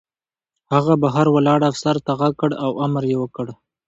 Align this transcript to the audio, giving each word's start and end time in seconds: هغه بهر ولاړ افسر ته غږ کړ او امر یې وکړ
هغه 0.73 0.93
بهر 1.03 1.25
ولاړ 1.31 1.59
افسر 1.71 1.95
ته 2.05 2.11
غږ 2.19 2.33
کړ 2.41 2.51
او 2.63 2.71
امر 2.85 3.03
یې 3.11 3.17
وکړ 3.19 3.47